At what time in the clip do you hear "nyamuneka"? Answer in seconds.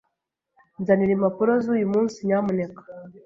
2.27-2.81